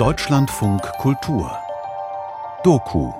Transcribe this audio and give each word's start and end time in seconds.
Deutschlandfunk 0.00 0.82
Kultur 0.98 1.56
Doku 2.64 3.12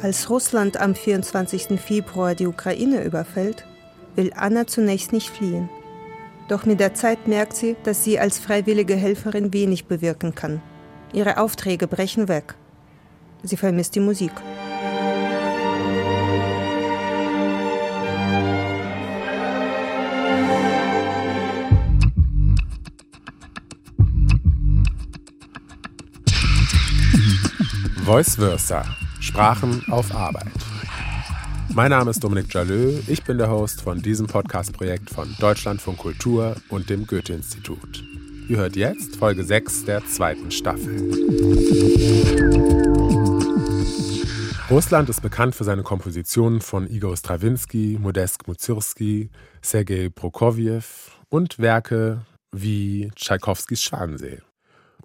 Als 0.00 0.30
Russland 0.30 0.80
am 0.80 0.94
24. 0.94 1.80
Februar 1.80 2.36
die 2.36 2.46
Ukraine 2.46 3.02
überfällt, 3.02 3.66
will 4.14 4.32
Anna 4.36 4.68
zunächst 4.68 5.12
nicht 5.12 5.28
fliehen. 5.28 5.68
Doch 6.46 6.64
mit 6.64 6.78
der 6.78 6.94
Zeit 6.94 7.26
merkt 7.26 7.56
sie, 7.56 7.74
dass 7.82 8.04
sie 8.04 8.20
als 8.20 8.38
freiwillige 8.38 8.94
Helferin 8.94 9.52
wenig 9.52 9.86
bewirken 9.86 10.36
kann. 10.36 10.62
Ihre 11.12 11.38
Aufträge 11.38 11.88
brechen 11.88 12.28
weg. 12.28 12.54
Sie 13.42 13.56
vermisst 13.56 13.96
die 13.96 14.00
Musik. 14.00 14.32
Voice 28.08 28.36
Versa. 28.36 28.86
Sprachen 29.20 29.84
auf 29.90 30.14
Arbeit. 30.14 30.48
Mein 31.74 31.90
Name 31.90 32.10
ist 32.10 32.24
Dominik 32.24 32.54
Jalö. 32.54 33.00
Ich 33.06 33.22
bin 33.22 33.36
der 33.36 33.50
Host 33.50 33.82
von 33.82 34.00
diesem 34.00 34.26
Podcast-Projekt 34.26 35.10
von 35.10 35.36
Deutschlandfunk 35.38 35.98
Kultur 35.98 36.56
und 36.70 36.88
dem 36.88 37.06
Goethe-Institut. 37.06 38.02
Ihr 38.48 38.56
hört 38.56 38.76
jetzt 38.76 39.16
Folge 39.16 39.44
6 39.44 39.84
der 39.84 40.06
zweiten 40.06 40.50
Staffel. 40.50 41.02
Russland 44.70 45.10
ist 45.10 45.20
bekannt 45.20 45.54
für 45.54 45.64
seine 45.64 45.82
Kompositionen 45.82 46.62
von 46.62 46.88
Igor 46.88 47.14
Strawinski, 47.14 47.98
Modest 48.00 48.48
Mussorgsky, 48.48 49.28
Sergei 49.60 50.08
Prokofjew 50.08 50.80
und 51.28 51.58
Werke 51.58 52.22
wie 52.52 53.10
Tschaikowskis 53.14 53.82
Schwansee 53.82 54.40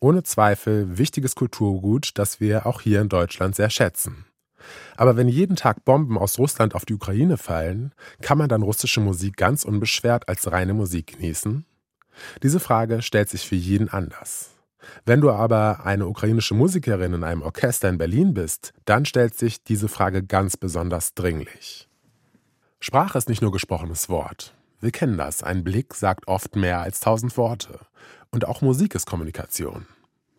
ohne 0.04 0.24
Zweifel 0.24 0.98
wichtiges 0.98 1.34
Kulturgut, 1.34 2.12
das 2.16 2.42
wir 2.42 2.66
auch 2.66 2.82
hier 2.82 3.02
in 3.02 3.10
Deutschland 3.10 3.56
sehr 3.56 3.70
schätzen. 3.70 4.26
Aber 4.98 5.16
wenn 5.18 5.30
jeden 5.30 5.56
Tag 5.56 5.86
Bomben 5.86 6.18
aus 6.18 6.38
Russland 6.38 6.76
auf 6.76 6.86
die 6.86 6.94
Ukraine 6.94 7.38
fallen, 7.38 7.94
kann 8.22 8.38
man 8.38 8.50
dann 8.50 8.62
russische 8.62 9.00
Musik 9.00 9.38
ganz 9.38 9.64
unbeschwert 9.64 10.28
als 10.28 10.52
reine 10.52 10.74
Musik 10.74 11.18
genießen? 11.18 11.66
Diese 12.44 12.60
Frage 12.60 13.02
stellt 13.02 13.30
sich 13.30 13.48
für 13.48 13.56
jeden 13.56 13.90
anders. 13.90 14.52
Wenn 15.06 15.22
du 15.22 15.32
aber 15.32 15.86
eine 15.86 16.08
ukrainische 16.08 16.54
Musikerin 16.54 17.14
in 17.14 17.24
einem 17.24 17.42
Orchester 17.42 17.90
in 17.90 17.98
Berlin 17.98 18.34
bist, 18.34 18.74
dann 18.86 19.06
stellt 19.06 19.36
sich 19.36 19.64
diese 19.64 19.88
Frage 19.88 20.24
ganz 20.24 20.58
besonders 20.58 21.14
dringlich. 21.14 21.88
Sprache 22.82 23.18
ist 23.18 23.30
nicht 23.30 23.42
nur 23.42 23.54
gesprochenes 23.54 24.10
Wort. 24.10 24.54
Wir 24.82 24.92
kennen 24.92 25.18
das. 25.18 25.44
Ein 25.44 25.64
Blick 25.64 25.94
sagt 25.94 26.28
oft 26.28 26.58
mehr 26.58 26.82
als 26.82 27.00
tausend 27.00 27.38
Worte. 27.38 27.80
Und 28.34 28.48
auch 28.48 28.62
Musik 28.62 28.96
ist 28.96 29.06
Kommunikation. 29.06 29.86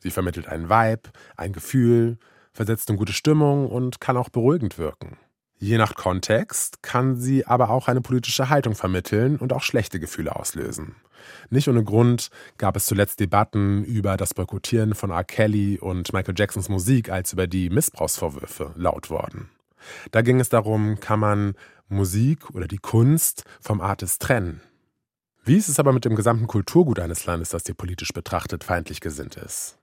Sie 0.01 0.11
vermittelt 0.11 0.49
einen 0.49 0.69
Vibe, 0.69 1.11
ein 1.37 1.53
Gefühl, 1.53 2.19
versetzt 2.53 2.89
eine 2.89 2.99
gute 2.99 3.13
Stimmung 3.13 3.69
und 3.69 4.01
kann 4.01 4.17
auch 4.17 4.31
beruhigend 4.31 4.79
wirken. 4.79 5.17
Je 5.59 5.79
nach 5.79 5.95
Kontext 5.95 6.83
kann 6.83 7.17
sie 7.17 7.47
aber 7.47 7.71
auch 7.71 7.87
eine 7.87 8.01
politische 8.01 8.49
Haltung 8.49 8.75
vermitteln 8.75 9.37
und 9.37 9.53
auch 9.53 9.63
schlechte 9.63 10.01
Gefühle 10.01 10.35
auslösen. 10.35 10.97
Nicht 11.51 11.69
ohne 11.69 11.85
Grund 11.85 12.31
gab 12.59 12.75
es 12.75 12.87
zuletzt 12.87 13.21
Debatten 13.21 13.85
über 13.85 14.17
das 14.17 14.35
Boykottieren 14.35 14.97
von 14.97 15.11
R. 15.11 15.23
Kelly 15.23 15.79
und 15.79 16.13
Michael 16.13 16.35
Jacksons 16.37 16.69
Musik, 16.69 17.11
als 17.11 17.33
über 17.33 17.47
die 17.47 17.71
Missbrauchsvorwürfe 17.71 18.73
laut 18.75 19.09
wurden. 19.09 19.51
Da 20.11 20.23
ging 20.23 20.41
es 20.41 20.49
darum, 20.49 20.99
kann 20.99 21.21
man 21.21 21.55
Musik 21.87 22.51
oder 22.51 22.67
die 22.67 22.79
Kunst 22.79 23.45
vom 23.61 23.81
Artist 23.81 24.21
trennen? 24.21 24.63
Wie 25.47 25.59
ist 25.59 25.69
es 25.69 25.79
aber 25.79 25.93
mit 25.93 26.07
dem 26.07 26.17
gesamten 26.17 26.47
Kulturgut 26.47 26.99
eines 26.99 27.27
Landes, 27.27 27.51
das 27.51 27.65
dir 27.65 27.75
politisch 27.75 28.15
betrachtet 28.15 28.65
feindlich 28.65 29.03
gesinnt 29.03 29.37
ist? 29.37 29.77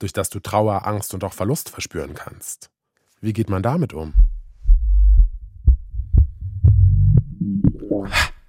Durch 0.00 0.12
das 0.12 0.28
du 0.28 0.40
Trauer, 0.40 0.88
Angst 0.88 1.14
und 1.14 1.22
auch 1.22 1.34
Verlust 1.34 1.68
verspüren 1.68 2.14
kannst. 2.14 2.68
Wie 3.20 3.32
geht 3.32 3.48
man 3.48 3.62
damit 3.62 3.92
um? 3.92 4.12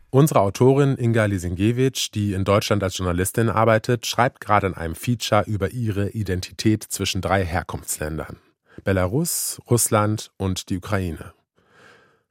Unsere 0.09 0.39
Autorin 0.39 0.97
Inga 0.97 1.25
Lisingiewicz, 1.25 2.09
die 2.09 2.33
in 2.33 2.45
Deutschland 2.45 2.81
als 2.81 2.97
Journalistin 2.97 3.49
arbeitet, 3.49 4.07
schreibt 4.07 4.41
gerade 4.41 4.65
in 4.65 4.73
einem 4.73 4.95
Feature 4.95 5.43
über 5.45 5.69
ihre 5.69 6.09
Identität 6.09 6.81
zwischen 6.83 7.21
drei 7.21 7.45
Herkunftsländern. 7.45 8.37
Belarus, 8.83 9.61
Russland 9.69 10.31
und 10.37 10.69
die 10.71 10.77
Ukraine. 10.77 11.33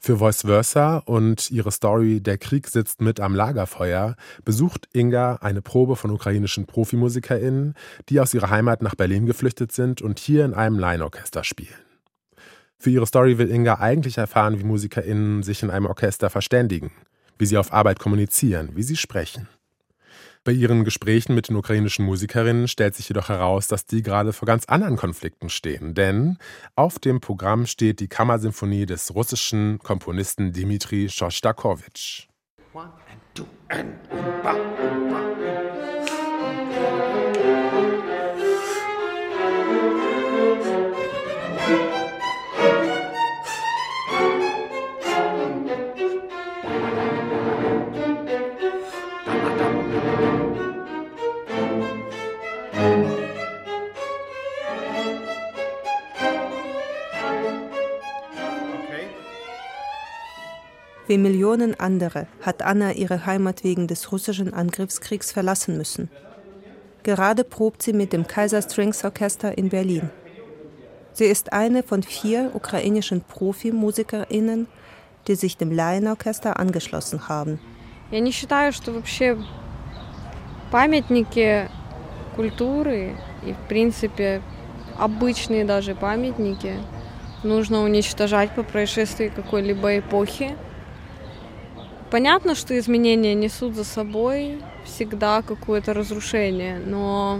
Für 0.05 0.17
Voice 0.17 0.43
Versa 0.43 0.97
und 0.97 1.53
ihre 1.53 1.71
Story 1.71 2.21
Der 2.21 2.37
Krieg 2.37 2.67
sitzt 2.67 3.01
mit 3.01 3.21
am 3.21 3.37
Lagerfeuer 3.37 4.17
besucht 4.45 4.89
Inga 4.93 5.37
eine 5.37 5.63
Probe 5.63 5.95
von 5.95 6.11
ukrainischen 6.11 6.67
ProfimusikerInnen, 6.67 7.75
die 8.09 8.19
aus 8.19 8.35
ihrer 8.35 8.51
Heimat 8.51 8.83
nach 8.83 8.97
Berlin 8.97 9.27
geflüchtet 9.27 9.71
sind 9.71 10.03
und 10.03 10.19
hier 10.19 10.45
in 10.45 10.55
einem 10.55 10.77
Laienorchester 10.81 11.45
spielen. 11.45 11.79
Für 12.79 12.91
ihre 12.91 13.07
Story 13.07 13.39
will 13.39 13.49
Inga 13.49 13.77
eigentlich 13.77 14.19
erfahren, 14.19 14.59
wie 14.59 14.65
MusikerInnen 14.65 15.45
sich 15.45 15.63
in 15.63 15.71
einem 15.71 15.87
Orchester 15.87 16.31
verständigen, 16.31 16.91
wie 17.39 17.47
sie 17.47 17.57
auf 17.57 17.73
Arbeit 17.73 18.01
kommunizieren, 18.01 18.71
wie 18.75 18.83
sie 18.83 18.97
sprechen. 18.97 19.47
Bei 20.45 20.51
ihren 20.51 20.83
Gesprächen 20.83 21.37
mit 21.37 21.49
den 21.49 21.57
ukrainischen 21.57 22.05
Musikerinnen 22.05 22.67
stellt 22.67 22.97
sich 22.97 23.09
jedoch 23.09 23.29
heraus, 23.29 23.69
dass 23.69 23.87
die 23.87 24.03
gerade 24.03 24.33
vor 24.33 24.47
ganz 24.47 24.65
anderen 24.65 24.97
Konflikten 24.97 25.49
stehen. 25.49 25.95
Denn 25.95 26.37
auf 26.75 26.99
dem 26.99 27.21
Programm 27.21 27.67
steht 27.67 28.01
die 28.01 28.09
Kammersymphonie 28.09 28.87
des 28.87 29.15
russischen 29.15 29.79
Komponisten 29.79 30.53
Dmitri 30.53 31.09
Schostakowitsch. 31.09 32.27
One 32.73 32.91
and 33.09 33.21
two 33.35 33.47
and 33.69 35.02
Wie 61.12 61.18
Millionen 61.18 61.80
andere 61.80 62.28
hat 62.42 62.62
Anna 62.62 62.92
ihre 62.92 63.26
Heimat 63.26 63.64
wegen 63.64 63.88
des 63.88 64.12
russischen 64.12 64.54
Angriffskriegs 64.54 65.32
verlassen 65.32 65.78
müssen. 65.78 66.10
Gerade 67.04 67.46
probt 67.46 67.82
sie 67.82 67.94
mit 67.94 68.12
dem 68.12 68.28
Kaiser 68.28 68.62
Strings 68.62 69.06
Orchester 69.06 69.58
in 69.58 69.70
Berlin. 69.70 70.10
Sie 71.14 71.26
ist 71.26 71.54
eine 71.54 71.82
von 71.84 72.04
vier 72.04 72.52
ukrainischen 72.54 73.22
Profimusikerinnen, 73.22 74.68
die 75.28 75.36
sich 75.36 75.58
dem 75.58 75.72
Laienorchester 75.72 76.60
angeschlossen 76.60 77.30
haben. 77.30 77.60
Я 78.12 78.20
не 78.20 78.32
считаю, 78.32 78.72
что 78.72 78.94
вообще 78.94 79.38
памятники 80.72 81.70
культуры 82.36 83.16
и, 83.44 83.54
в 83.54 83.68
принципе, 83.68 84.42
обычные 84.98 85.66
даже 85.66 85.96
памятники 85.96 86.76
нужно 87.44 87.84
уничтожать 87.84 88.52
по 88.52 88.64
происшествии 88.64 89.32
какой-либо 89.34 90.00
эпохи. 90.00 90.56
Понятно, 92.13 92.55
что 92.55 92.79
изменения 92.79 93.33
несут 93.33 93.75
за 93.75 93.85
собой 93.85 94.59
всегда 94.85 95.41
какое-то 95.41 95.95
разрушение, 95.95 96.79
но, 96.79 97.39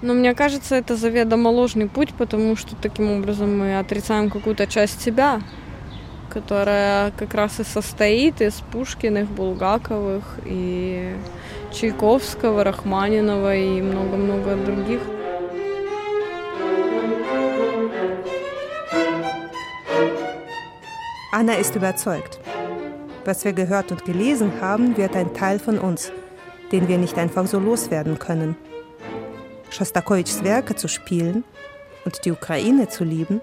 но 0.00 0.14
мне 0.14 0.34
кажется, 0.34 0.74
это 0.74 0.96
заведомо 0.96 1.48
ложный 1.48 1.86
путь, 1.86 2.14
потому 2.14 2.56
что 2.56 2.74
таким 2.76 3.10
образом 3.10 3.58
мы 3.58 3.78
отрицаем 3.78 4.30
какую-то 4.30 4.66
часть 4.66 5.02
себя, 5.02 5.42
которая 6.30 7.10
как 7.10 7.34
раз 7.34 7.60
и 7.60 7.64
состоит 7.64 8.40
из 8.40 8.54
Пушкиных, 8.72 9.28
Булгаковых 9.28 10.38
и 10.46 11.14
Чайковского, 11.74 12.64
Рахманинова 12.64 13.54
и 13.54 13.82
много-много 13.82 14.56
других. 14.56 15.00
Anna 21.34 21.58
ist 21.58 21.76
überzeugt. 21.76 22.40
Was 23.25 23.45
wir 23.45 23.53
gehört 23.53 23.91
und 23.91 24.03
gelesen 24.03 24.51
haben, 24.61 24.97
wird 24.97 25.15
ein 25.15 25.33
Teil 25.33 25.59
von 25.59 25.77
uns, 25.77 26.11
den 26.71 26.87
wir 26.87 26.97
nicht 26.97 27.17
einfach 27.17 27.45
so 27.45 27.59
loswerden 27.59 28.17
können. 28.17 28.55
Schostakowitschs 29.69 30.43
Werke 30.43 30.75
zu 30.75 30.87
spielen 30.87 31.43
und 32.03 32.25
die 32.25 32.31
Ukraine 32.31 32.87
zu 32.89 33.03
lieben, 33.03 33.41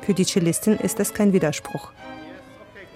für 0.00 0.14
die 0.14 0.24
Cellistin 0.24 0.76
ist 0.78 0.98
das 0.98 1.12
kein 1.12 1.32
Widerspruch. 1.32 1.92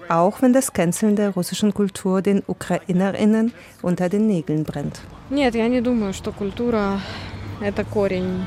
Auch 0.09 0.41
wenn 0.41 0.53
das 0.53 0.73
Canceln 0.73 1.15
der 1.15 1.31
russischen 1.31 1.73
Kultur 1.73 2.21
den 2.21 2.41
Ukrainerinnen 2.47 3.53
unter 3.81 4.09
den 4.09 4.27
Nägeln 4.27 4.63
brennt. 4.63 4.99
Нет, 5.29 5.55
я 5.55 5.67
не 5.67 5.81
думаю, 5.81 6.13
что 6.13 6.31
культура – 6.31 7.61
это 7.61 7.83
корень 7.83 8.45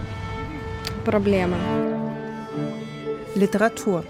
проблемы. 1.04 1.56
Literatur, 3.36 4.02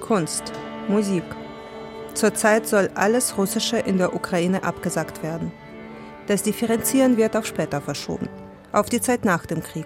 Kunst, 0.00 0.52
Musik – 0.88 1.42
Zurzeit 2.17 2.67
soll 2.67 2.89
alles 2.95 3.37
Russische 3.37 3.77
in 3.77 3.99
der 3.99 4.15
Ukraine 4.15 4.63
abgesagt 4.63 5.21
werden. 5.21 5.51
Das 6.25 6.41
Differenzieren 6.41 7.15
wird 7.15 7.37
auf 7.37 7.45
später 7.45 7.79
verschoben, 7.79 8.27
auf 8.71 8.89
die 8.89 9.01
Zeit 9.01 9.23
nach 9.23 9.45
dem 9.45 9.61
Krieg. 9.61 9.85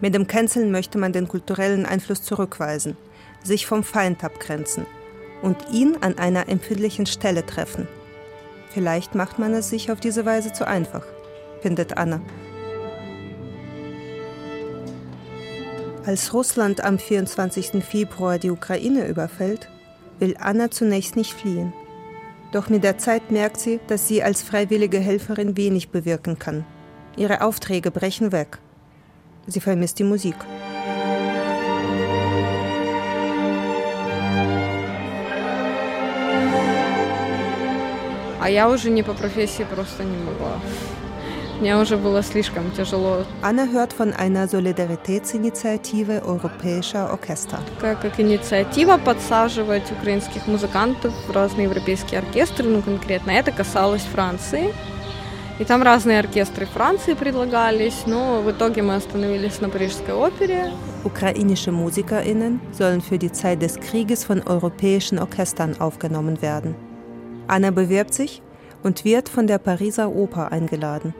Mit 0.00 0.14
dem 0.14 0.28
Canceln 0.28 0.70
möchte 0.70 0.96
man 0.96 1.12
den 1.12 1.26
kulturellen 1.26 1.86
Einfluss 1.86 2.22
zurückweisen, 2.22 2.96
sich 3.42 3.66
vom 3.66 3.82
Feind 3.82 4.22
abgrenzen 4.22 4.86
und 5.42 5.56
ihn 5.72 5.96
an 6.02 6.18
einer 6.18 6.48
empfindlichen 6.48 7.06
Stelle 7.06 7.44
treffen. 7.44 7.88
Vielleicht 8.70 9.16
macht 9.16 9.40
man 9.40 9.54
es 9.54 9.68
sich 9.68 9.90
auf 9.90 9.98
diese 9.98 10.24
Weise 10.24 10.52
zu 10.52 10.68
einfach, 10.68 11.04
findet 11.62 11.96
Anna. 11.96 12.20
Als 16.06 16.32
Russland 16.32 16.84
am 16.84 17.00
24. 17.00 17.84
Februar 17.84 18.38
die 18.38 18.50
Ukraine 18.50 19.08
überfällt, 19.08 19.68
will 20.23 20.35
Anna 20.39 20.69
zunächst 20.71 21.15
nicht 21.15 21.33
fliehen. 21.33 21.73
Doch 22.51 22.69
mit 22.69 22.83
der 22.83 22.97
Zeit 22.97 23.31
merkt 23.31 23.59
sie, 23.59 23.79
dass 23.87 24.07
sie 24.07 24.23
als 24.23 24.41
freiwillige 24.41 24.99
Helferin 24.99 25.55
wenig 25.55 25.89
bewirken 25.89 26.39
kann. 26.39 26.65
Ihre 27.15 27.41
Aufträge 27.41 27.91
brechen 27.91 28.31
weg. 28.31 28.59
Sie 29.47 29.59
vermisst 29.59 29.99
die 29.99 30.03
Musik. 30.03 30.35
А 38.41 38.49
я 38.49 38.69
уже 38.69 38.89
не 38.89 39.03
по 39.03 39.13
профессии 39.13 39.63
просто 39.63 40.03
не 40.03 40.17
могла. 40.17 40.59
Мне 41.63 41.75
уже 41.77 41.97
было 41.97 42.23
слишком 42.23 42.71
тяжело. 42.71 43.25
Anna 43.41 43.65
hört 43.65 43.93
von 43.93 44.13
einer 44.13 44.47
Solidaritätsinitiative 44.47 46.21
europäischer 46.25 47.11
Orchester. 47.11 47.59
Как, 47.81 48.01
как 48.01 48.19
инициатива 48.19 48.97
подсаживать 48.97 49.91
украинских 49.91 50.47
музыкантов 50.47 51.13
в 51.27 51.31
разные 51.31 51.65
европейские 51.65 52.19
оркестры, 52.19 52.65
ну 52.69 52.81
конкретно 52.81 53.31
это 53.31 53.51
касалось 53.51 54.03
Франции. 54.03 54.73
И 55.59 55.65
там 55.65 55.83
разные 55.83 56.19
оркестры 56.19 56.65
Франции 56.65 57.13
предлагались, 57.13 58.03
но 58.05 58.41
в 58.41 58.49
итоге 58.49 58.81
мы 58.81 58.95
остановились 58.95 59.59
на 59.59 59.67
Парижской 59.67 60.13
опере. 60.13 60.71
Ukrainische 61.03 61.73
MusikerInnen 61.73 62.61
sollen 62.71 63.01
für 63.01 63.17
die 63.17 63.33
Zeit 63.33 63.61
des 63.61 63.77
Krieges 63.77 64.23
von 64.23 64.41
europäischen 64.41 65.19
Orchestern 65.19 65.75
aufgenommen 65.81 66.41
werden. 66.41 66.75
Anna 67.47 67.71
bewirbt 67.71 68.13
sich 68.13 68.41
und 68.83 69.03
wird 69.03 69.27
von 69.27 69.47
der 69.47 69.57
Pariser 69.57 70.09
Oper 70.09 70.53
eingeladen. 70.53 71.13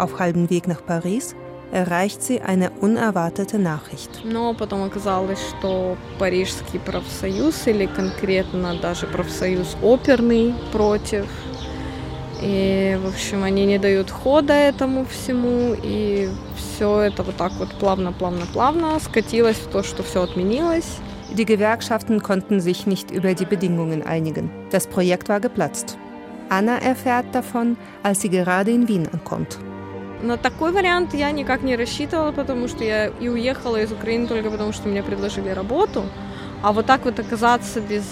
Auf 0.00 0.18
halbem 0.18 0.50
Weg 0.50 0.68
nach 0.68 0.84
Paris 0.84 1.34
erreicht 1.72 2.22
sie 2.22 2.40
eine 2.40 2.70
unerwartete 2.80 3.58
Nachricht. 3.58 4.24
Но 4.24 4.54
потом 4.54 4.82
оказалось, 4.82 5.40
что 5.40 5.96
Парижский 6.18 6.78
профсоюз 6.78 7.66
или 7.66 7.86
конкретно 7.86 8.74
даже 8.80 9.06
профсоюз 9.06 9.76
оперный 9.82 10.54
против. 10.72 11.26
И, 12.42 12.98
в 13.02 13.08
общем, 13.08 13.42
они 13.44 13.64
не 13.64 13.78
дают 13.78 14.10
хода 14.10 14.52
этому 14.52 15.06
всему, 15.06 15.74
и 15.82 16.28
все 16.56 17.00
это 17.00 17.22
вот 17.22 17.36
так 17.36 17.52
вот 17.52 17.70
плавно-плавно-плавно 17.78 19.00
скатилось 19.00 19.56
в 19.56 19.68
то, 19.68 19.82
что 19.82 20.02
все 20.02 20.22
отменилось. 20.22 20.98
Die 21.34 21.46
Gewerkschaften 21.46 22.22
konnten 22.22 22.60
sich 22.60 22.86
nicht 22.86 23.10
über 23.10 23.34
die 23.34 23.46
Bedingungen 23.46 24.02
einigen. 24.02 24.50
Das 24.70 24.86
Projekt 24.86 25.28
war 25.28 25.40
geplatzt. 25.40 25.98
Anna 26.50 26.78
erfährt 26.78 27.34
davon, 27.34 27.76
als 28.02 28.20
sie 28.20 28.28
gerade 28.28 28.70
in 28.70 28.86
Wien 28.86 29.08
ankommt. 29.12 29.58
На 30.21 30.37
такой 30.37 30.71
вариант 30.71 31.13
я 31.13 31.31
никак 31.31 31.63
не 31.63 31.75
рассчитывала, 31.75 32.31
потому 32.31 32.67
что 32.67 32.83
я 32.83 33.07
и 33.07 33.27
уехала 33.27 33.81
из 33.81 33.91
Украины 33.91 34.27
только 34.27 34.51
потому, 34.51 34.71
что 34.71 34.87
мне 34.87 35.01
предложили 35.01 35.49
работу. 35.49 36.05
А 36.61 36.71
вот 36.71 36.85
так 36.85 37.05
вот 37.05 37.19
оказаться 37.19 37.81
без... 37.81 38.03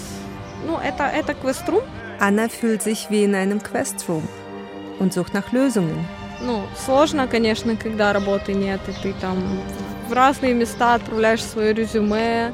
Ну, 0.66 0.76
это, 0.76 1.04
это 1.04 1.34
квеструм. 1.34 1.82
Anna 2.20 2.48
fühlt 2.48 2.82
sich 2.82 3.08
wie 3.08 3.24
in 3.24 3.34
einem 3.34 3.62
Questroom 3.62 4.22
und 4.98 5.14
sucht 5.14 5.32
nach 5.32 5.52
Lösungen. 5.52 6.04
Ну, 6.42 6.62
сложно, 6.84 7.28
конечно, 7.28 7.76
когда 7.76 8.12
работы 8.12 8.52
нет, 8.54 8.80
и 8.88 8.92
ты 9.02 9.14
там 9.20 9.36
в 10.08 10.12
разные 10.12 10.52
места 10.52 10.94
отправляешь 10.94 11.42
свое 11.42 11.72
резюме, 11.72 12.52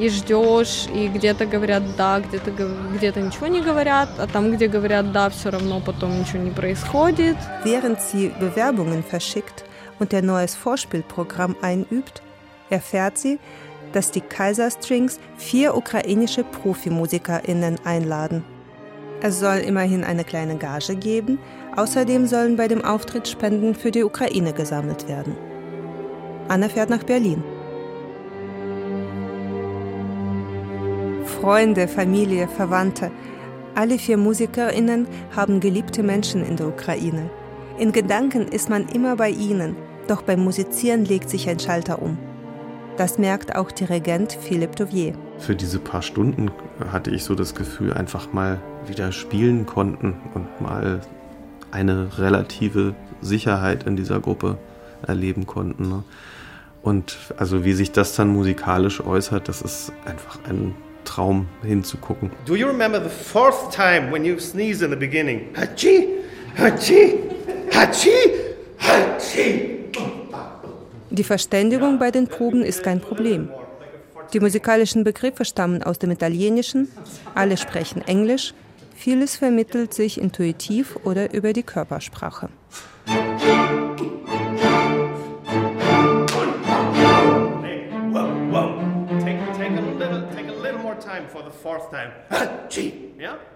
и 0.00 0.08
ждешь, 0.08 0.86
и 0.92 1.08
где-то 1.08 1.46
говорят 1.46 1.82
да, 1.96 2.20
где-то 2.20 2.50
где 2.94 3.12
ничего 3.20 3.46
не 3.46 3.60
говорят, 3.60 4.08
а 4.18 4.26
там, 4.26 4.52
где 4.52 4.68
говорят 4.68 5.12
да, 5.12 5.30
все 5.30 5.50
равно 5.50 5.80
потом 5.80 6.18
ничего 6.18 6.42
не 6.42 6.50
происходит. 6.50 7.36
Während 7.64 7.98
sie 8.00 8.32
Bewerbungen 8.40 9.02
verschickt 9.02 9.64
und 9.98 10.12
ihr 10.12 10.22
neues 10.22 10.54
Vorspielprogramm 10.54 11.56
einübt, 11.62 12.22
erfährt 12.70 13.18
sie, 13.18 13.38
dass 13.92 14.10
die 14.10 14.20
Kaiserstrings 14.20 15.18
vier 15.36 15.76
ukrainische 15.76 16.44
ProfimusikerInnen 16.44 17.78
einladen. 17.84 18.44
Es 19.22 19.40
soll 19.40 19.58
immerhin 19.58 20.04
eine 20.04 20.24
kleine 20.24 20.56
Gage 20.56 20.94
geben, 20.94 21.38
außerdem 21.74 22.26
sollen 22.26 22.56
bei 22.56 22.68
dem 22.68 22.84
Auftritt 22.84 23.26
Spenden 23.26 23.74
für 23.74 23.90
die 23.90 24.04
Ukraine 24.04 24.52
gesammelt 24.52 25.08
werden. 25.08 25.36
Anna 26.48 26.68
fährt 26.68 26.90
nach 26.90 27.02
Berlin. 27.02 27.42
Freunde, 31.41 31.87
Familie, 31.87 32.47
Verwandte. 32.47 33.09
Alle 33.73 33.97
vier 33.97 34.17
MusikerInnen 34.17 35.07
haben 35.35 35.59
geliebte 35.59 36.03
Menschen 36.03 36.45
in 36.45 36.55
der 36.55 36.67
Ukraine. 36.67 37.31
In 37.79 37.91
Gedanken 37.91 38.47
ist 38.47 38.69
man 38.69 38.87
immer 38.87 39.15
bei 39.15 39.31
ihnen, 39.31 39.75
doch 40.07 40.21
beim 40.21 40.43
Musizieren 40.43 41.03
legt 41.03 41.31
sich 41.31 41.49
ein 41.49 41.59
Schalter 41.59 41.99
um. 41.99 42.19
Das 42.95 43.17
merkt 43.17 43.55
auch 43.55 43.71
Dirigent 43.71 44.33
Philippe 44.33 44.75
Touvier. 44.75 45.13
Für 45.39 45.55
diese 45.55 45.79
paar 45.79 46.03
Stunden 46.03 46.51
hatte 46.91 47.09
ich 47.09 47.23
so 47.23 47.33
das 47.33 47.55
Gefühl, 47.55 47.91
einfach 47.93 48.31
mal 48.31 48.61
wieder 48.85 49.11
spielen 49.11 49.65
konnten 49.65 50.13
und 50.35 50.61
mal 50.61 51.01
eine 51.71 52.19
relative 52.19 52.93
Sicherheit 53.21 53.87
in 53.87 53.95
dieser 53.95 54.19
Gruppe 54.19 54.59
erleben 55.07 55.47
konnten. 55.47 55.89
Ne? 55.89 56.03
Und 56.83 57.17
also 57.37 57.65
wie 57.65 57.73
sich 57.73 57.91
das 57.91 58.15
dann 58.15 58.27
musikalisch 58.27 59.01
äußert, 59.03 59.47
das 59.47 59.63
ist 59.63 59.91
einfach 60.05 60.37
ein 60.47 60.75
Traum 61.11 61.47
hinzugucken. 61.61 62.31
Do 62.45 62.55
you 62.55 62.67
remember 62.67 63.01
the 63.03 63.09
fourth 63.09 63.75
time 63.75 64.11
when 64.11 64.23
you 64.23 64.39
sneezed 64.39 64.81
in 64.81 64.91
the 64.91 64.95
beginning? 64.95 65.53
Hachi, 65.53 66.07
hachi, 66.57 67.19
hachi, 67.69 68.15
hachi. 68.77 69.77
Die 71.09 71.23
Verständigung 71.25 71.99
bei 71.99 72.11
den 72.11 72.27
Proben 72.27 72.63
ist 72.63 72.83
kein 72.83 73.01
Problem. 73.01 73.49
Die 74.31 74.39
musikalischen 74.39 75.03
Begriffe 75.03 75.43
stammen 75.43 75.83
aus 75.83 75.99
dem 75.99 76.11
Italienischen, 76.11 76.87
alle 77.35 77.57
sprechen 77.57 78.01
Englisch, 78.07 78.53
vieles 78.95 79.35
vermittelt 79.35 79.93
sich 79.93 80.21
intuitiv 80.21 80.97
oder 81.03 81.33
über 81.33 81.51
die 81.51 81.63
Körpersprache. 81.63 82.47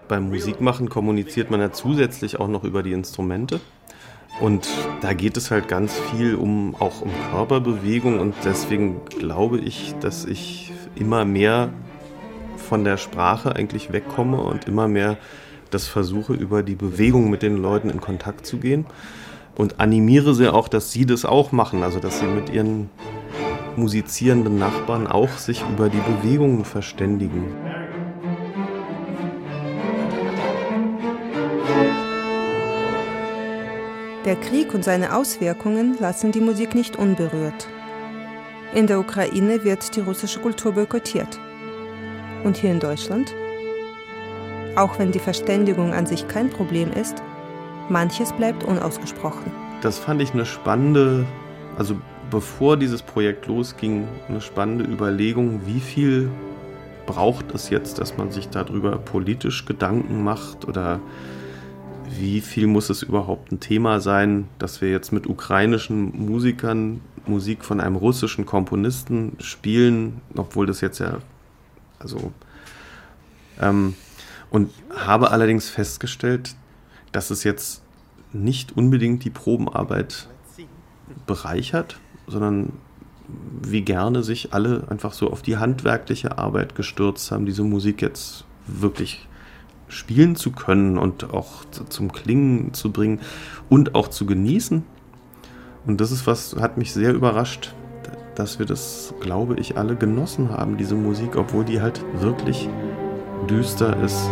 Beim 0.08 0.28
Musikmachen 0.28 0.88
kommuniziert 0.88 1.50
man 1.50 1.60
ja 1.60 1.72
zusätzlich 1.72 2.38
auch 2.38 2.48
noch 2.48 2.64
über 2.64 2.82
die 2.82 2.92
Instrumente. 2.92 3.60
Und 4.40 4.68
da 5.00 5.14
geht 5.14 5.36
es 5.36 5.50
halt 5.50 5.66
ganz 5.66 5.98
viel 5.98 6.34
um 6.34 6.74
auch 6.78 7.00
um 7.00 7.10
Körperbewegung. 7.30 8.20
Und 8.20 8.34
deswegen 8.44 9.04
glaube 9.06 9.58
ich, 9.58 9.94
dass 10.00 10.24
ich 10.24 10.72
immer 10.94 11.24
mehr 11.24 11.70
von 12.56 12.84
der 12.84 12.98
Sprache 12.98 13.56
eigentlich 13.56 13.92
wegkomme 13.92 14.40
und 14.40 14.66
immer 14.66 14.88
mehr 14.88 15.16
das 15.70 15.86
versuche, 15.86 16.34
über 16.34 16.62
die 16.62 16.74
Bewegung 16.74 17.30
mit 17.30 17.42
den 17.42 17.56
Leuten 17.56 17.90
in 17.90 18.00
Kontakt 18.00 18.46
zu 18.46 18.58
gehen. 18.58 18.86
Und 19.56 19.80
animiere 19.80 20.34
sie 20.34 20.52
auch, 20.52 20.68
dass 20.68 20.92
sie 20.92 21.06
das 21.06 21.24
auch 21.24 21.50
machen, 21.50 21.82
also 21.82 21.98
dass 21.98 22.20
sie 22.20 22.26
mit 22.26 22.50
ihren 22.50 22.90
musizierenden 23.76 24.58
Nachbarn 24.58 25.06
auch 25.06 25.30
sich 25.30 25.62
über 25.62 25.88
die 25.88 26.00
Bewegungen 26.00 26.64
verständigen. 26.64 27.54
Der 34.26 34.34
Krieg 34.34 34.74
und 34.74 34.82
seine 34.82 35.14
Auswirkungen 35.14 35.96
lassen 36.00 36.32
die 36.32 36.40
Musik 36.40 36.74
nicht 36.74 36.96
unberührt. 36.96 37.68
In 38.74 38.88
der 38.88 38.98
Ukraine 38.98 39.62
wird 39.62 39.94
die 39.94 40.00
russische 40.00 40.40
Kultur 40.40 40.72
boykottiert. 40.72 41.38
Und 42.42 42.56
hier 42.56 42.72
in 42.72 42.80
Deutschland? 42.80 43.32
Auch 44.74 44.98
wenn 44.98 45.12
die 45.12 45.20
Verständigung 45.20 45.94
an 45.94 46.06
sich 46.06 46.26
kein 46.26 46.50
Problem 46.50 46.92
ist, 46.92 47.22
manches 47.88 48.32
bleibt 48.32 48.64
unausgesprochen. 48.64 49.52
Das 49.80 49.96
fand 50.00 50.20
ich 50.20 50.32
eine 50.32 50.44
spannende, 50.44 51.24
also 51.78 51.94
bevor 52.28 52.76
dieses 52.76 53.02
Projekt 53.02 53.46
losging, 53.46 54.08
eine 54.28 54.40
spannende 54.40 54.86
Überlegung, 54.86 55.60
wie 55.66 55.78
viel 55.78 56.32
braucht 57.06 57.54
es 57.54 57.70
jetzt, 57.70 58.00
dass 58.00 58.16
man 58.16 58.32
sich 58.32 58.48
darüber 58.48 58.98
politisch 58.98 59.66
Gedanken 59.66 60.24
macht 60.24 60.66
oder 60.66 60.98
wie 62.10 62.40
viel 62.40 62.66
muss 62.66 62.90
es 62.90 63.02
überhaupt 63.02 63.52
ein 63.52 63.60
Thema 63.60 64.00
sein, 64.00 64.48
dass 64.58 64.80
wir 64.80 64.90
jetzt 64.90 65.12
mit 65.12 65.26
ukrainischen 65.26 66.26
Musikern 66.26 67.00
Musik 67.26 67.64
von 67.64 67.80
einem 67.80 67.96
russischen 67.96 68.46
Komponisten 68.46 69.36
spielen, 69.40 70.20
obwohl 70.36 70.66
das 70.66 70.80
jetzt 70.80 71.00
ja, 71.00 71.18
also, 71.98 72.32
ähm, 73.60 73.94
Und 74.50 74.70
habe 74.94 75.32
allerdings 75.32 75.68
festgestellt, 75.68 76.54
dass 77.10 77.30
es 77.30 77.42
jetzt 77.42 77.82
nicht 78.32 78.76
unbedingt 78.76 79.24
die 79.24 79.30
Probenarbeit 79.30 80.28
bereichert, 81.26 81.98
sondern 82.26 82.72
wie 83.62 83.82
gerne 83.82 84.22
sich 84.22 84.52
alle 84.52 84.86
einfach 84.88 85.12
so 85.12 85.30
auf 85.30 85.42
die 85.42 85.56
handwerkliche 85.56 86.38
Arbeit 86.38 86.74
gestürzt 86.74 87.30
haben, 87.32 87.44
diese 87.44 87.64
Musik 87.64 88.02
jetzt 88.02 88.44
wirklich 88.66 89.26
spielen 89.87 90.35
zu 90.35 90.51
können 90.51 90.97
und 90.97 91.33
auch 91.33 91.65
zum 91.89 92.11
Klingen 92.11 92.73
zu 92.73 92.91
bringen 92.91 93.19
und 93.69 93.95
auch 93.95 94.07
zu 94.07 94.25
genießen. 94.25 94.83
Und 95.85 96.01
das 96.01 96.11
ist 96.11 96.27
was, 96.27 96.55
hat 96.59 96.77
mich 96.77 96.93
sehr 96.93 97.13
überrascht, 97.13 97.73
dass 98.35 98.59
wir 98.59 98.65
das, 98.65 99.13
glaube 99.19 99.55
ich, 99.59 99.77
alle 99.77 99.95
genossen 99.95 100.49
haben, 100.49 100.77
diese 100.77 100.95
Musik, 100.95 101.35
obwohl 101.35 101.65
die 101.65 101.81
halt 101.81 102.01
wirklich 102.13 102.69
düster 103.49 104.01
ist. 104.01 104.29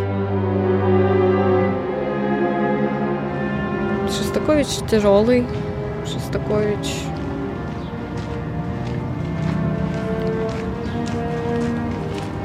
Шостакович 4.08 4.82
тяжелый. 4.90 5.46
Шостакович 6.06 7.04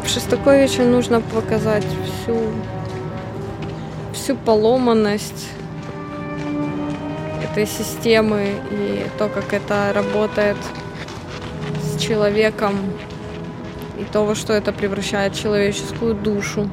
В 0.02 0.08
Шостаковиче 0.08 0.84
нужно 0.84 1.20
показать 1.20 1.86
всю, 2.04 2.36
всю 4.29 4.35
поломанность 4.45 5.47
этой 7.41 7.65
системы 7.65 8.61
и 8.69 9.03
то, 9.17 9.27
как 9.27 9.53
это 9.53 9.91
работает 9.91 10.57
с 11.81 11.99
человеком, 11.99 12.75
и 13.99 14.03
то, 14.13 14.25
во 14.25 14.35
что 14.35 14.53
это 14.53 14.71
превращает 14.71 15.33
человеческую 15.33 16.13
душу. 16.13 16.69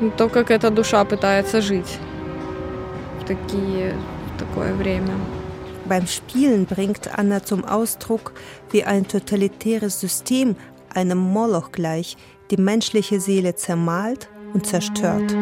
И 0.00 0.10
то, 0.10 0.28
как 0.28 0.50
эта 0.50 0.70
душа 0.70 1.04
пытается 1.04 1.60
жить 1.60 1.98
в, 3.20 3.24
такие, 3.24 3.94
в 4.34 4.40
такое 4.40 4.74
время. 4.74 5.14
Beim 5.84 6.08
Spielen 6.08 6.66
bringt 6.66 7.16
Anna 7.16 7.44
zum 7.44 7.64
Ausdruck, 7.64 8.32
wie 8.72 8.82
ein 8.82 9.06
totalitäres 9.06 10.00
System 10.00 10.56
einem 10.92 11.18
Moloch 11.18 11.70
gleich, 11.70 12.16
die 12.50 12.56
menschliche 12.56 13.20
Seele 13.20 13.54
zermalt 13.54 14.28
und 14.54 14.66
zerstört. 14.66 15.32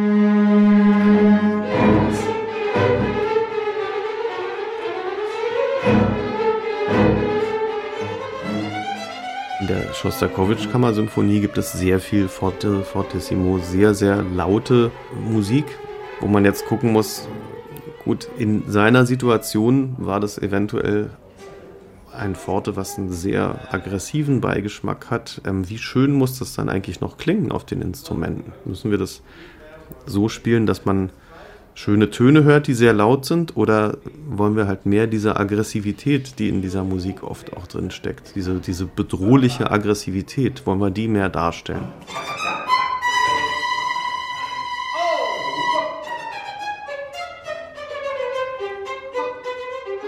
In 9.60 9.68
der 9.68 9.94
Schostakowitsch-Kammersymphonie 9.94 11.40
gibt 11.40 11.56
es 11.58 11.72
sehr 11.72 12.00
viel 12.00 12.26
Forte, 12.26 12.82
Fortissimo, 12.82 13.58
sehr, 13.58 13.94
sehr 13.94 14.22
laute 14.22 14.90
Musik, 15.14 15.66
wo 16.20 16.26
man 16.26 16.44
jetzt 16.44 16.66
gucken 16.66 16.92
muss, 16.92 17.28
gut, 18.04 18.28
in 18.38 18.64
seiner 18.68 19.06
Situation 19.06 19.94
war 19.98 20.18
das 20.18 20.38
eventuell 20.38 21.10
ein 22.16 22.34
Forte, 22.34 22.76
was 22.76 22.98
einen 22.98 23.10
sehr 23.10 23.72
aggressiven 23.72 24.40
Beigeschmack 24.40 25.10
hat. 25.10 25.40
Ähm, 25.46 25.68
wie 25.68 25.78
schön 25.78 26.12
muss 26.12 26.38
das 26.38 26.54
dann 26.54 26.68
eigentlich 26.68 27.00
noch 27.00 27.16
klingen 27.16 27.52
auf 27.52 27.64
den 27.64 27.82
Instrumenten? 27.82 28.52
Müssen 28.64 28.90
wir 28.90 28.98
das 28.98 29.22
so 30.06 30.28
spielen, 30.28 30.66
dass 30.66 30.84
man 30.84 31.10
schöne 31.74 32.10
Töne 32.10 32.44
hört, 32.44 32.66
die 32.66 32.74
sehr 32.74 32.92
laut 32.92 33.24
sind? 33.24 33.56
Oder 33.56 33.98
wollen 34.28 34.56
wir 34.56 34.66
halt 34.66 34.86
mehr 34.86 35.06
diese 35.06 35.36
Aggressivität, 35.36 36.38
die 36.38 36.48
in 36.48 36.62
dieser 36.62 36.84
Musik 36.84 37.22
oft 37.22 37.56
auch 37.56 37.66
drin 37.66 37.90
steckt, 37.90 38.34
diese, 38.34 38.54
diese 38.60 38.86
bedrohliche 38.86 39.70
Aggressivität, 39.70 40.66
wollen 40.66 40.80
wir 40.80 40.90
die 40.90 41.08
mehr 41.08 41.28
darstellen? 41.28 41.88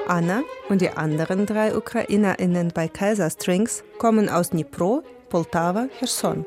Anna 0.08 0.42
und 0.70 0.82
die 0.82 0.90
anderen 0.90 1.46
drei 1.46 1.76
UkrainerInnen 1.76 2.72
bei 2.74 2.88
Kaiserstrings 2.88 3.84
kommen 4.00 4.28
aus 4.28 4.50
Dnipro, 4.50 5.04
Poltava, 5.30 5.88
Cherson, 6.00 6.46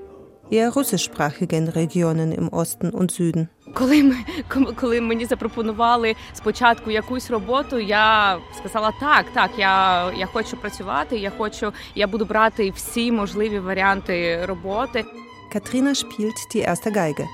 eher 0.50 0.70
russischsprachigen 0.70 1.68
Regionen 1.68 2.32
im 2.32 2.48
Osten 2.48 2.90
und 2.90 3.12
Süden. 3.12 3.48
Коли 3.74 4.02
ми 4.02 4.16
коли 4.80 5.00
мені 5.00 5.26
запропонували 5.26 6.14
спочатку 6.32 6.90
якусь 6.90 7.30
роботу, 7.30 7.78
я 7.78 8.38
сказала 8.58 8.92
так, 9.00 9.26
так, 9.34 9.50
я 9.58 10.12
я 10.12 10.26
хочу 10.26 10.56
працювати, 10.56 11.16
я 11.16 11.30
хочу, 11.30 11.72
я 11.94 12.06
буду 12.06 12.24
брати 12.24 12.70
всі 12.76 13.12
можливі 13.12 13.58
варіанти 13.58 14.44
роботи. 14.46 15.04
Katrina 15.54 15.94
spielt 15.94 16.38
die 16.54 16.64
erste 16.70 16.90
Geige. 16.90 17.26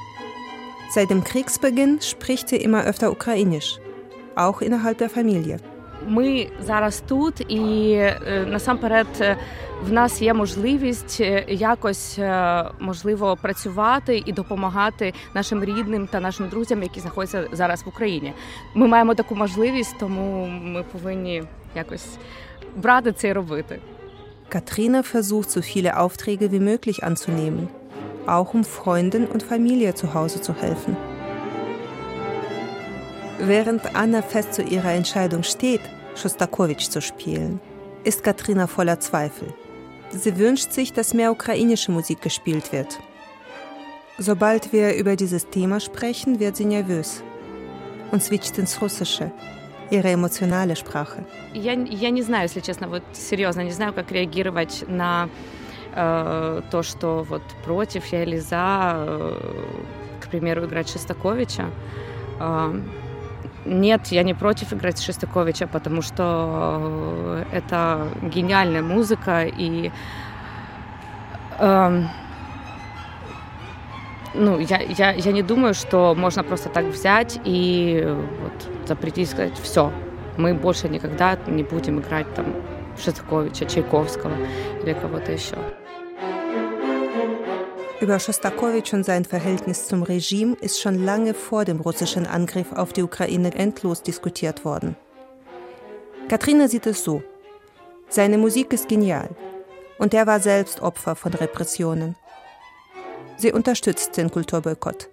Seit 0.95 1.09
dem 1.11 1.23
Kriegsbeginn 1.23 2.00
spricht 2.00 2.49
sie 2.49 2.57
immer 2.67 2.83
öfter 2.91 3.12
Ukrainisch, 3.17 3.79
auch 4.35 4.61
innerhalb 4.61 4.99
der 4.99 5.11
Familie. 5.11 5.61
Ми 6.08 6.48
зараз 6.60 7.04
тут, 7.08 7.42
і 7.52 7.98
насамперед 8.48 9.38
в 9.84 9.92
нас 9.92 10.22
є 10.22 10.34
можливість 10.34 11.20
якось 11.48 12.20
можливо 12.80 13.38
працювати 13.42 14.24
і 14.26 14.32
допомагати 14.32 15.14
нашим 15.34 15.64
рідним 15.64 16.08
та 16.08 16.20
нашим 16.20 16.50
друзям, 16.50 16.84
які 16.84 17.00
знаходяться 17.00 17.48
зараз 17.52 17.84
в 17.86 17.90
Україні. 17.90 18.34
Ми 18.76 18.88
маємо 18.88 19.16
таку 19.16 19.36
можливість, 19.36 19.96
тому 20.00 20.46
ми 20.64 20.84
повинні 20.84 21.44
якось 21.76 22.18
брати 22.76 23.12
це 23.12 23.28
і 23.28 23.34
робити. 23.34 23.80
Katrina 24.50 25.02
versucht, 25.02 25.50
so 25.50 25.62
viele 25.62 25.98
Aufträge 26.04 26.52
wie 26.52 26.60
möglich 26.60 27.04
anzunehmen, 27.10 27.70
auch 28.28 28.54
um 28.54 28.64
Freunden 28.64 29.24
und 29.34 29.42
Familie 29.42 29.96
zu 29.96 30.14
Hause 30.14 30.38
zu 30.42 30.54
helfen. 30.64 31.12
Während 33.38 33.95
Anna 33.95 34.23
fest 34.23 34.55
zu 34.55 34.62
ihrer 34.62 34.93
Entscheidung 34.93 35.43
steht, 35.45 35.81
Schostakowitsch 36.17 36.88
zu 36.91 37.00
spielen, 37.00 37.61
ist 38.05 38.25
Katrina 38.25 38.67
voller 38.67 38.99
Zweifel. 38.99 39.55
Sie 40.11 40.37
wünscht 40.38 40.73
sich, 40.73 40.93
dass 40.93 41.15
mehr 41.15 41.31
ukrainische 41.31 41.93
Musik 41.93 42.21
gespielt 42.23 42.73
wird. 42.73 42.99
Sobald 44.19 44.73
wir 44.73 44.95
über 44.95 45.15
dieses 45.15 45.49
Thema 45.49 45.79
sprechen, 45.79 46.41
wird 46.41 46.57
sie 46.57 46.65
nervös 46.65 47.23
und 48.11 48.23
switcht 48.23 48.59
ins 48.59 48.81
Russische, 48.83 49.31
ihre 49.91 50.11
emotionale 50.11 50.75
Sprache. 50.75 51.25
Я, 51.55 51.75
я 51.75 52.11
не 52.11 52.23
знаю, 52.23 52.45
если 52.45 52.61
честно, 52.61 52.88
вот 52.88 53.03
серьезно, 53.12 53.61
не 53.62 53.71
знаю, 53.71 53.93
как 53.93 54.11
реагировать 54.11 54.85
на 54.88 55.29
э, 55.95 56.62
то, 56.71 56.83
что 56.83 57.25
вот 57.29 57.43
против 57.65 58.07
я 58.07 58.25
или 58.25 58.38
за, 58.38 58.95
э, 58.97 59.41
к 60.21 60.29
примеру, 60.29 60.65
играть 60.65 60.88
Шостаковича. 60.88 61.71
Э, 62.41 62.81
Нет, 63.65 64.08
я 64.08 64.24
не 64.24 64.34
против 64.34 64.74
играть 64.74 65.01
Шестаковича, 65.01 65.67
потому 65.67 66.01
что 66.01 67.46
это 67.51 68.08
гениальная 68.22 68.82
музыка 68.82 69.46
и 69.46 69.91
э, 71.60 72.03
ну, 74.34 74.60
я, 74.60 74.82
я, 74.82 75.12
я 75.12 75.32
не 75.32 75.43
думаю, 75.43 75.74
что 75.74 76.15
можно 76.15 76.43
просто 76.43 76.70
так 76.70 76.86
взять 76.86 77.39
и 77.46 78.03
вот, 78.41 78.88
запретить, 78.88 79.29
сказать, 79.29 79.58
все, 79.62 79.91
мы 80.38 80.53
больше 80.53 80.89
никогда 80.89 81.38
не 81.48 81.63
будем 81.63 82.00
играть 82.00 82.34
там 82.34 82.46
Шестаковича, 83.01 83.65
Чайковского 83.65 84.34
или 84.84 84.93
кого-то 84.93 85.32
еще. 85.32 85.55
Über 88.04 88.20
Schostakowitsch 88.20 88.92
und 88.92 89.06
sein 89.06 89.24
Verhältnis 89.24 89.88
zum 89.88 90.04
Regime 90.04 90.58
ist 90.60 90.82
schon 90.82 91.06
lange 91.06 91.34
vor 91.34 91.64
dem 91.64 91.80
russischen 91.80 92.28
Angriff 92.28 92.74
auf 92.74 92.92
die 92.92 93.02
Ukraine 93.02 93.56
endlos 93.56 94.04
diskutiert 94.04 94.66
worden. 94.66 94.98
Katrina 96.28 96.68
sieht 96.68 96.86
es 96.86 97.02
so. 97.02 97.24
Seine 98.10 98.38
Musik 98.38 98.74
ist 98.74 98.90
genial 98.90 99.30
und 100.00 100.14
er 100.14 100.28
war 100.28 100.42
selbst 100.42 100.82
Opfer 100.82 101.16
von 101.16 101.34
Repressionen. 101.34 102.18
Sie 103.38 103.54
unterstützt 103.54 104.18
den 104.18 104.30
Kulturboykott, 104.30 105.08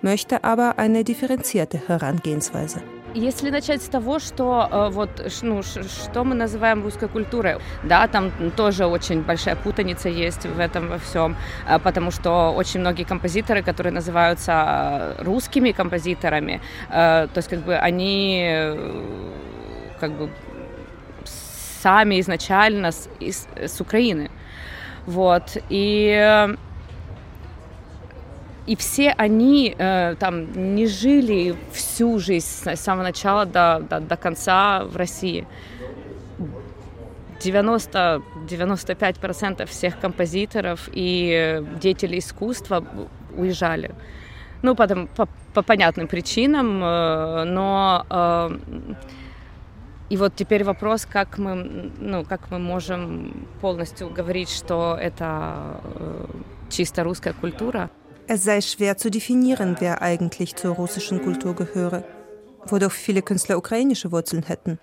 möchte 0.00 0.42
aber 0.42 0.78
eine 0.78 1.04
differenzierte 1.04 1.86
Herangehensweise. 1.86 2.80
Если 3.14 3.50
начать 3.50 3.82
с 3.82 3.88
того, 3.88 4.18
что 4.18 4.68
э, 4.70 4.88
вот 4.90 5.10
ну, 5.42 5.62
что 5.62 6.24
мы 6.24 6.34
называем 6.34 6.82
русской 6.82 7.08
культурой, 7.08 7.56
да, 7.82 8.06
там 8.08 8.30
тоже 8.56 8.86
очень 8.86 9.22
большая 9.22 9.54
путаница 9.56 10.08
есть 10.08 10.46
в 10.46 10.58
этом 10.58 10.88
во 10.88 10.98
всем, 10.98 11.36
э, 11.68 11.78
потому 11.78 12.10
что 12.10 12.54
очень 12.56 12.80
многие 12.80 13.04
композиторы, 13.04 13.62
которые 13.62 13.92
называются 13.92 14.52
э, 15.18 15.24
русскими 15.24 15.72
композиторами, 15.72 16.60
то 16.88 17.30
есть 17.36 17.48
как 17.48 17.60
бы 17.60 17.74
они 17.76 18.66
как 20.00 20.12
бы 20.12 20.30
сами 21.82 22.20
изначально 22.20 22.92
с, 22.92 23.08
с 23.20 23.80
Украины, 23.80 24.30
вот 25.06 25.56
и 25.68 26.48
и 28.66 28.76
все 28.76 29.10
они 29.10 29.74
э, 29.76 30.14
там 30.18 30.74
не 30.74 30.86
жили 30.86 31.54
всю 31.72 32.18
жизнь 32.18 32.46
с 32.46 32.74
самого 32.76 33.04
начала 33.04 33.44
до, 33.44 33.84
до, 33.88 34.00
до 34.00 34.16
конца 34.16 34.84
в 34.84 34.96
России. 34.96 35.46
90-95% 37.40 39.66
всех 39.66 39.98
композиторов 39.98 40.88
и 40.92 41.62
деятелей 41.80 42.20
искусства 42.20 42.84
уезжали. 43.36 43.92
Ну, 44.62 44.76
потом, 44.76 45.08
по, 45.08 45.28
по 45.52 45.62
понятным 45.62 46.06
причинам, 46.06 46.78
но 46.78 48.52
и 50.08 50.16
вот 50.16 50.36
теперь 50.36 50.62
вопрос, 50.62 51.04
как 51.04 51.38
мы, 51.38 51.90
ну, 51.98 52.24
как 52.24 52.48
мы 52.50 52.60
можем 52.60 53.48
полностью 53.60 54.08
говорить, 54.08 54.50
что 54.50 54.96
это 55.00 55.80
чисто 56.68 57.02
русская 57.02 57.32
культура. 57.32 57.90
Es 58.26 58.44
sei 58.44 58.60
schwer 58.60 58.96
zu 58.96 59.10
definieren, 59.10 59.76
wer 59.80 60.02
eigentlich 60.02 60.54
zur 60.56 60.74
russischen 60.74 61.22
Kultur 61.22 61.54
gehöre, 61.54 62.04
wo 62.66 62.78
doch 62.78 62.92
viele 62.92 63.22
Künstler 63.22 63.58
ukrainische 63.58 64.12
Wurzeln 64.12 64.44
hätten. 64.44 64.78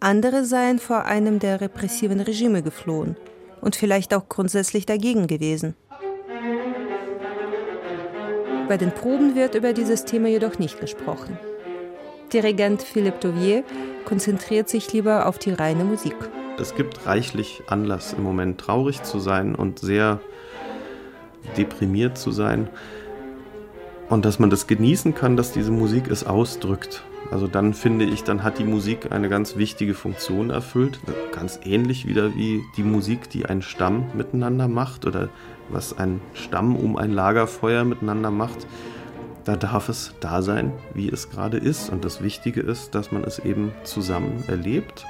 Andere 0.00 0.44
seien 0.44 0.78
vor 0.78 1.04
einem 1.04 1.38
der 1.38 1.60
repressiven 1.60 2.20
Regime 2.20 2.62
geflohen 2.62 3.16
und 3.60 3.76
vielleicht 3.76 4.12
auch 4.14 4.28
grundsätzlich 4.28 4.84
dagegen 4.84 5.26
gewesen. 5.26 5.74
Bei 8.68 8.76
den 8.76 8.90
Proben 8.90 9.36
wird 9.36 9.54
über 9.54 9.72
dieses 9.72 10.04
Thema 10.04 10.28
jedoch 10.28 10.58
nicht 10.58 10.80
gesprochen. 10.80 11.38
Dirigent 12.32 12.82
Philippe 12.82 13.20
Tovier 13.20 13.62
konzentriert 14.04 14.68
sich 14.68 14.92
lieber 14.92 15.26
auf 15.26 15.38
die 15.38 15.52
reine 15.52 15.84
Musik. 15.84 16.16
Es 16.58 16.74
gibt 16.74 17.06
reichlich 17.06 17.62
Anlass 17.68 18.12
im 18.12 18.22
Moment 18.22 18.60
traurig 18.60 19.02
zu 19.02 19.20
sein 19.20 19.54
und 19.54 19.78
sehr 19.78 20.20
deprimiert 21.56 22.18
zu 22.18 22.30
sein. 22.30 22.68
Und 24.08 24.24
dass 24.24 24.38
man 24.38 24.50
das 24.50 24.66
genießen 24.66 25.14
kann, 25.14 25.36
dass 25.36 25.52
diese 25.52 25.72
Musik 25.72 26.08
es 26.08 26.24
ausdrückt. 26.24 27.02
Also 27.30 27.48
dann 27.48 27.74
finde 27.74 28.04
ich, 28.04 28.22
dann 28.22 28.44
hat 28.44 28.58
die 28.58 28.64
Musik 28.64 29.10
eine 29.10 29.28
ganz 29.28 29.56
wichtige 29.56 29.94
Funktion 29.94 30.50
erfüllt. 30.50 31.00
Ganz 31.32 31.58
ähnlich 31.64 32.06
wieder 32.06 32.34
wie 32.36 32.62
die 32.76 32.84
Musik, 32.84 33.28
die 33.30 33.46
ein 33.46 33.62
Stamm 33.62 34.06
miteinander 34.14 34.68
macht 34.68 35.06
oder 35.06 35.28
was 35.68 35.98
ein 35.98 36.20
Stamm 36.34 36.76
um 36.76 36.96
ein 36.96 37.10
Lagerfeuer 37.10 37.84
miteinander 37.84 38.30
macht. 38.30 38.66
Da 39.44 39.56
darf 39.56 39.88
es 39.88 40.14
da 40.20 40.42
sein, 40.42 40.72
wie 40.94 41.08
es 41.08 41.30
gerade 41.30 41.56
ist. 41.56 41.90
Und 41.90 42.04
das 42.04 42.22
Wichtige 42.22 42.60
ist, 42.60 42.94
dass 42.94 43.10
man 43.10 43.24
es 43.24 43.40
eben 43.40 43.72
zusammen 43.82 44.44
erlebt 44.46 45.04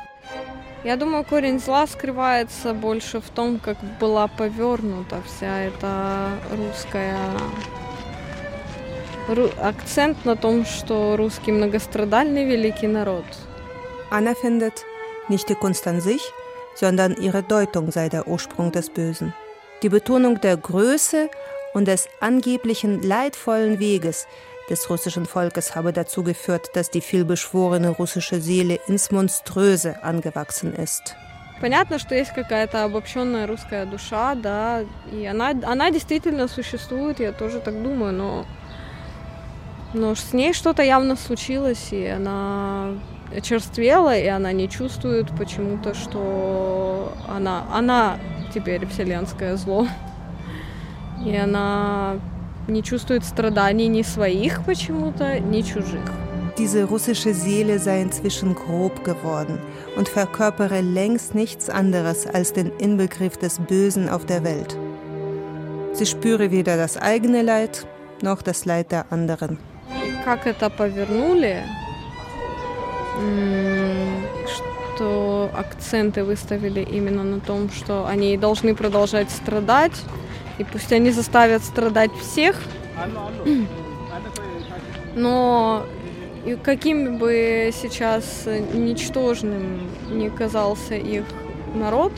Я 0.84 0.96
думаю, 0.96 1.24
корень 1.24 1.60
зла 1.60 1.86
скрывается 1.86 2.74
больше 2.74 3.22
в 3.22 3.30
том, 3.30 3.60
как 3.60 3.78
была 4.00 4.28
повернута 4.28 5.22
вся 5.25 5.63
эта 5.63 6.32
русская... 6.50 7.18
Ру... 9.28 9.50
Акцент 9.62 10.25
на 10.25 10.36
том, 10.36 10.66
что 10.66 11.16
русский 11.18 11.51
многострадальный 11.51 12.46
великий 12.46 12.88
народ. 12.88 13.25
Anna 14.10 14.34
findet, 14.34 14.84
nicht 15.30 15.48
die 15.48 15.56
Kunst 15.56 15.88
an 15.88 16.01
sich, 16.01 16.22
sondern 16.75 17.16
ihre 17.16 17.44
Deutung 17.44 17.92
sei 17.92 18.10
der 18.10 18.28
Ursprung 18.28 18.72
des 18.72 18.90
Bösen. 18.90 19.34
Die 19.84 19.90
Betonung 19.90 20.42
der 20.42 20.58
Größe 20.58 21.30
und 21.74 21.88
des 21.88 22.08
angeblichen 22.20 23.01
leidvollen 23.04 23.80
Weges, 23.80 24.28
des 24.69 24.91
russischen 24.91 25.27
Volkes 25.27 25.75
habe 25.75 25.93
dazu 25.93 26.23
geführt, 26.23 26.71
dass 26.75 26.91
die 26.91 27.01
vielbeschworene 27.01 27.91
russische 27.91 28.41
Seele 28.41 28.79
ins 28.87 29.11
Monströse 29.11 30.03
angewachsen 30.03 30.75
ist. 30.75 31.17
Понятно, 31.61 31.99
что 31.99 32.15
есть 32.15 32.33
какая-то 32.35 32.85
обобщенная 32.85 33.47
русская 33.47 33.87
душа, 33.87 34.35
да, 34.35 34.83
и 35.11 35.25
она, 35.25 35.55
она 35.65 35.91
действительно 35.91 36.49
существует, 36.49 37.19
я 37.19 37.33
тоже 37.33 37.61
так 37.61 37.83
думаю, 37.83 38.13
но, 38.13 38.47
но 39.95 40.15
с 40.15 40.35
ней 40.35 40.53
что-то 40.53 40.83
явно 40.83 41.17
случилось, 41.17 41.93
и 41.93 42.07
она 42.07 42.91
очерствела, 43.35 44.17
и 44.17 44.27
она 44.27 44.53
не 44.53 44.69
чувствует 44.69 45.35
почему-то, 45.37 45.95
что 45.95 47.15
она, 47.27 47.65
она 47.73 48.19
теперь 48.53 48.87
вселенское 48.87 49.57
зло. 49.57 49.89
И 51.25 51.35
она 51.35 52.21
не 52.68 52.84
чувствует 52.84 53.25
страданий 53.25 53.88
ни 53.88 54.01
своих 54.01 54.63
почему-то, 54.63 55.40
ни 55.40 55.62
чужих. 55.62 56.01
Diese 56.58 56.84
russische 56.84 57.34
Seele 57.34 57.80
sei 57.80 58.01
inzwischen 58.01 58.56
grob 58.56 59.04
geworden 59.04 59.57
und 59.96 60.10
verkörpere 60.10 60.81
längst 60.81 61.34
nichts 61.34 61.70
anderes 61.70 62.27
als 62.27 62.53
den 62.53 62.72
Inbegriff 62.77 63.38
des 63.38 63.60
Bösen 63.60 64.10
auf 64.10 64.25
der 64.25 64.44
Welt. 64.44 64.77
Sie 65.94 66.05
spüre 66.05 66.51
weder 66.51 66.77
das 66.77 66.98
eigene 66.98 67.42
Leid 67.42 67.86
noch 68.22 68.42
das 68.42 68.66
Leid 68.66 68.92
der 68.92 69.05
anderen. 69.12 69.57
Как 70.24 70.46
это 70.46 70.70
повернули, 70.70 71.64
что 74.96 75.50
акценты 75.53 76.24
выставили 76.24 76.81
именно 76.81 77.24
на 77.24 77.40
том, 77.40 77.70
что 77.72 78.05
они 78.05 78.38
должны 78.38 78.75
продолжать 78.75 79.31
страдать, 79.31 79.94
И 80.58 80.64
пусть 80.64 80.92
они 80.92 81.10
заставят 81.10 81.62
страдать 81.64 82.10
всех. 82.21 82.60
Но 85.14 85.84
каким 86.62 87.19
бы 87.19 87.71
сейчас 87.75 88.47
ничтожным 88.73 89.88
ни 90.10 90.28
казался 90.28 90.95
их 90.95 91.25
народ, 91.75 92.12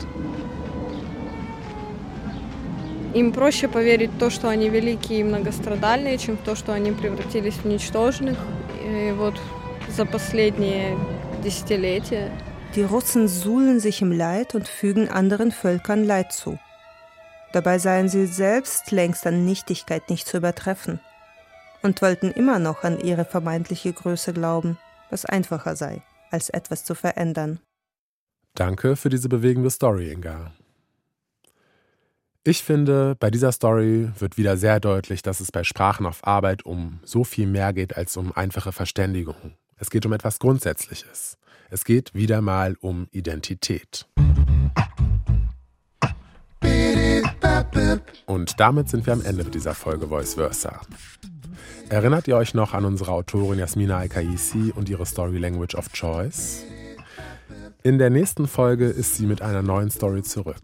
им 3.13 3.31
проще 3.31 3.67
поверить 3.67 4.11
в 4.11 4.19
то, 4.19 4.29
что 4.29 4.49
они 4.49 4.69
великие 4.69 5.21
и 5.21 5.23
многострадальные, 5.23 6.17
чем 6.17 6.37
в 6.37 6.41
то, 6.41 6.55
что 6.55 6.73
они 6.73 6.91
превратились 6.91 7.55
в 7.55 7.65
ничтожных. 7.65 8.37
И 8.85 9.11
вот 9.17 9.35
за 9.89 10.05
последние 10.05 10.97
десятилетия. 11.43 12.31
Die 12.75 12.83
Russen 12.83 13.27
suhlen 13.27 13.79
sich 13.79 14.03
im 14.03 14.11
Leid 14.11 14.53
und 14.53 14.67
fügen 14.67 15.09
anderen 15.09 15.51
Völkern 15.51 16.03
Leid 16.03 16.31
zu. 16.31 16.59
Dabei 17.51 17.79
seien 17.79 18.09
sie 18.09 18.27
selbst 18.27 18.91
längst 18.91 19.25
an 19.25 19.45
Nichtigkeit 19.45 20.09
nicht 20.09 20.27
zu 20.27 20.37
übertreffen 20.37 20.99
und 21.81 22.01
wollten 22.01 22.31
immer 22.31 22.59
noch 22.59 22.83
an 22.83 22.99
ihre 22.99 23.25
vermeintliche 23.25 23.93
Größe 23.93 24.33
glauben, 24.33 24.77
was 25.09 25.25
einfacher 25.25 25.75
sei, 25.75 26.03
als 26.29 26.49
etwas 26.49 26.85
zu 26.85 26.93
verändern. 26.93 27.59
Danke 28.53 28.95
für 28.95 29.09
diese 29.09 29.29
bewegende 29.29 29.69
Story, 29.69 30.11
Inga. 30.11 30.51
Ich 32.43 32.63
finde, 32.63 33.15
bei 33.19 33.29
dieser 33.29 33.51
Story 33.51 34.09
wird 34.17 34.37
wieder 34.37 34.57
sehr 34.57 34.79
deutlich, 34.79 35.21
dass 35.21 35.39
es 35.39 35.51
bei 35.51 35.63
Sprachen 35.63 36.05
auf 36.05 36.25
Arbeit 36.25 36.65
um 36.65 36.99
so 37.03 37.23
viel 37.23 37.47
mehr 37.47 37.73
geht 37.73 37.97
als 37.97 38.17
um 38.17 38.31
einfache 38.31 38.71
Verständigung. 38.71 39.53
Es 39.77 39.89
geht 39.89 40.05
um 40.05 40.13
etwas 40.13 40.39
Grundsätzliches. 40.39 41.37
Es 41.69 41.85
geht 41.85 42.13
wieder 42.13 42.41
mal 42.41 42.75
um 42.81 43.07
Identität. 43.11 44.07
Und 48.25 48.59
damit 48.59 48.89
sind 48.89 49.05
wir 49.05 49.13
am 49.13 49.23
Ende 49.23 49.43
dieser 49.45 49.73
Folge 49.73 50.07
Voice 50.07 50.35
Versa. 50.35 50.81
Erinnert 51.89 52.27
ihr 52.27 52.37
euch 52.37 52.53
noch 52.53 52.73
an 52.73 52.85
unsere 52.85 53.11
Autorin 53.11 53.59
Jasmina 53.59 53.97
Al-Kaisi 53.97 54.71
und 54.75 54.89
ihre 54.89 55.05
Story 55.05 55.37
Language 55.37 55.75
of 55.75 55.91
Choice? 55.91 56.63
In 57.81 57.97
der 57.97 58.09
nächsten 58.09 58.47
Folge 58.47 58.85
ist 58.85 59.15
sie 59.15 59.25
mit 59.25 59.41
einer 59.41 59.61
neuen 59.61 59.89
Story 59.89 60.21
zurück. 60.21 60.61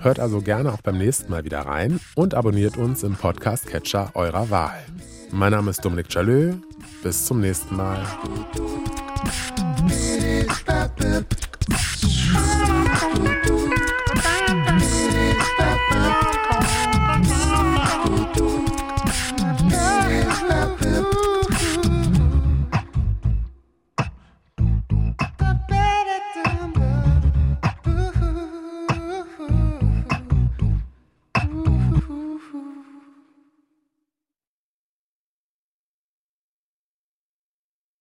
Hört 0.00 0.20
also 0.20 0.40
gerne 0.40 0.72
auch 0.72 0.82
beim 0.82 0.98
nächsten 0.98 1.30
Mal 1.30 1.44
wieder 1.44 1.60
rein 1.60 2.00
und 2.14 2.34
abonniert 2.34 2.76
uns 2.76 3.02
im 3.02 3.14
Podcast-Catcher 3.14 4.10
eurer 4.14 4.50
Wahl. 4.50 4.78
Mein 5.30 5.52
Name 5.52 5.70
ist 5.70 5.84
Dominik 5.84 6.12
Jalö. 6.12 6.54
Bis 7.02 7.26
zum 7.26 7.40
nächsten 7.40 7.76
Mal. 7.76 8.04
You. 14.48 14.57